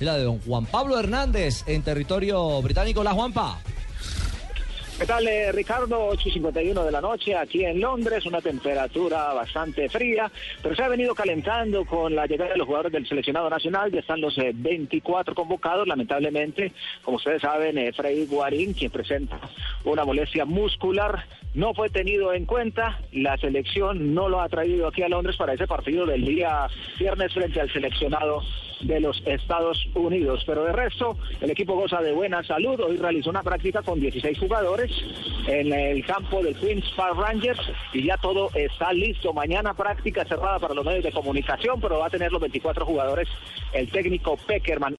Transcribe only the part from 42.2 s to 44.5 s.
los 24 jugadores el técnico